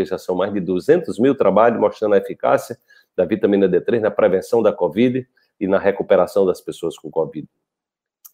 [0.00, 2.78] porque já são mais de 200 mil trabalhos mostrando a eficácia
[3.16, 5.26] da vitamina D3 na prevenção da Covid
[5.58, 7.46] e na recuperação das pessoas com Covid.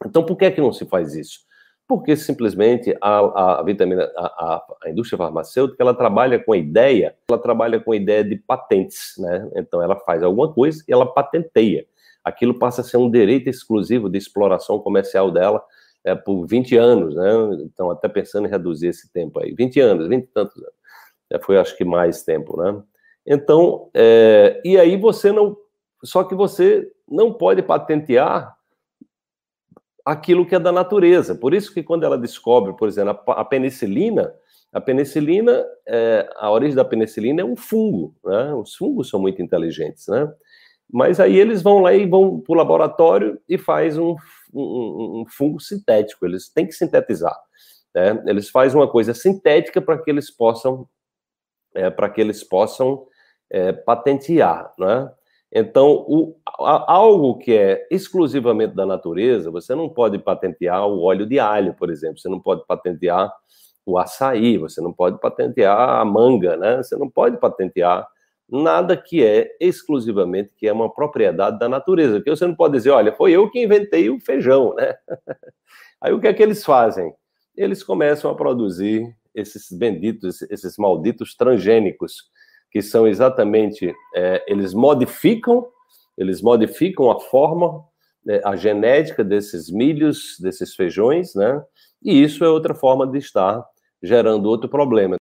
[0.04, 1.40] Então, por que é que não se faz isso?
[1.88, 7.38] Porque simplesmente a, a vitamina, a, a, indústria farmacêutica, ela trabalha com a ideia, ela
[7.38, 9.48] trabalha com a ideia de patentes, né?
[9.54, 11.86] Então, ela faz alguma coisa e ela patenteia.
[12.24, 15.62] Aquilo passa a ser um direito exclusivo de exploração comercial dela
[16.04, 17.32] é, por 20 anos, né?
[17.62, 19.54] Então, até pensando em reduzir esse tempo aí.
[19.54, 20.75] 20 anos, 20 e tantos anos.
[21.42, 22.82] Foi, acho que, mais tempo, né?
[23.26, 25.56] Então, é, e aí você não.
[26.04, 28.56] Só que você não pode patentear
[30.04, 31.34] aquilo que é da natureza.
[31.34, 34.32] Por isso que quando ela descobre, por exemplo, a penicilina,
[34.72, 38.54] a penicilina, é, a origem da penicilina é um fungo, né?
[38.54, 40.32] Os fungos são muito inteligentes, né?
[40.92, 44.14] Mas aí eles vão lá e vão para o laboratório e faz um,
[44.54, 46.24] um, um, fungo sintético.
[46.24, 47.36] Eles têm que sintetizar.
[47.94, 48.22] Né?
[48.26, 50.88] Eles fazem uma coisa sintética para que eles possam,
[51.76, 53.06] é, para que eles possam
[53.50, 55.10] é, patentear, né?
[55.52, 61.24] Então, o, a, algo que é exclusivamente da natureza, você não pode patentear o óleo
[61.24, 63.32] de alho, por exemplo, você não pode patentear
[63.84, 66.78] o açaí, você não pode patentear a manga, né?
[66.78, 68.06] Você não pode patentear
[68.48, 72.90] nada que é exclusivamente que é uma propriedade da natureza, porque você não pode dizer,
[72.90, 74.94] olha, foi eu que inventei o feijão, né?
[76.00, 77.12] Aí o que é que eles fazem?
[77.56, 82.24] Eles começam a produzir esses benditos, esses malditos transgênicos,
[82.70, 85.66] que são exatamente, é, eles modificam,
[86.16, 87.84] eles modificam a forma,
[88.24, 91.62] né, a genética desses milhos, desses feijões, né?
[92.02, 93.64] E isso é outra forma de estar
[94.02, 95.16] gerando outro problema.